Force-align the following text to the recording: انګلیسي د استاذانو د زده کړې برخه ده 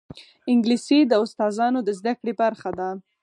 انګلیسي 0.51 0.99
د 1.07 1.13
استاذانو 1.23 1.79
د 1.83 1.89
زده 1.99 2.13
کړې 2.19 2.33
برخه 2.41 2.69
ده 2.79 2.89